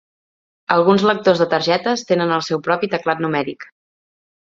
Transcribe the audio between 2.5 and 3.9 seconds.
propi teclat numèric.